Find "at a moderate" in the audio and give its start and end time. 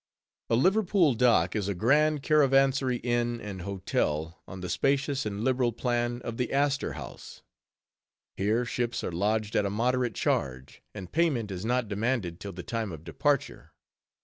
9.55-10.15